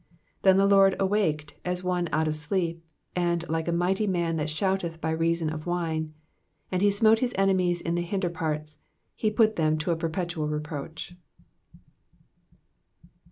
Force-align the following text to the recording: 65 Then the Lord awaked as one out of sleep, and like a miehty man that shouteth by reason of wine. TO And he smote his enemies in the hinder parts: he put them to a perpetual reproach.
65 0.41 0.41
Then 0.41 0.57
the 0.57 0.65
Lord 0.75 0.95
awaked 0.99 1.53
as 1.63 1.83
one 1.83 2.09
out 2.11 2.27
of 2.27 2.35
sleep, 2.35 2.83
and 3.15 3.47
like 3.47 3.67
a 3.67 3.71
miehty 3.71 4.09
man 4.09 4.35
that 4.37 4.49
shouteth 4.49 4.99
by 4.99 5.11
reason 5.11 5.47
of 5.51 5.67
wine. 5.67 6.07
TO 6.07 6.13
And 6.71 6.81
he 6.81 6.89
smote 6.89 7.19
his 7.19 7.35
enemies 7.37 7.81
in 7.81 7.93
the 7.93 8.01
hinder 8.01 8.31
parts: 8.31 8.79
he 9.13 9.29
put 9.29 9.57
them 9.57 9.77
to 9.77 9.91
a 9.91 9.95
perpetual 9.95 10.47
reproach. 10.47 11.13